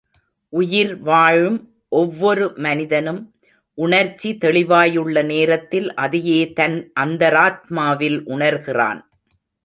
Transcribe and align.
உயிர் 0.53 0.93
வாழும் 0.99 1.57
ஒவ்வொரு 1.89 2.53
மனிதனும், 2.55 3.19
உணர்ச்சி 3.77 4.37
தெளிவாயுள்ள 4.45 5.25
நேரத்தில், 5.25 5.93
அதையே 5.93 6.53
தன் 6.53 6.91
அந்தராத்மாவில் 6.99 8.19
உணர்கிறான். 8.25 9.01